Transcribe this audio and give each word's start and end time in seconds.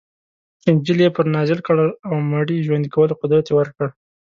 انجیل 0.69 0.99
یې 1.05 1.09
پرې 1.15 1.29
نازل 1.37 1.59
کړ 1.67 1.77
او 2.07 2.13
مړي 2.31 2.57
ژوندي 2.65 2.89
کولو 2.95 3.19
قدرت 3.21 3.45
یې 3.47 3.55
ورکړ. 3.59 3.87